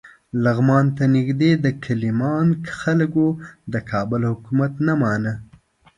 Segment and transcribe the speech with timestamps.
[0.43, 2.47] لغمان ته نږدې د کیلمان
[2.79, 3.25] خلکو
[3.73, 5.33] د کابل حکومت نه مانه.